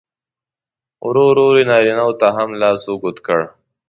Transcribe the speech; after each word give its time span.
ورو 1.07 1.23
ورو 1.29 1.47
یې 1.57 1.63
نارینه 1.69 2.03
و 2.09 2.11
ته 2.21 2.27
هم 2.37 2.49
لاس 2.61 2.81
اوږد 2.89 3.17
کړ. 3.25 3.39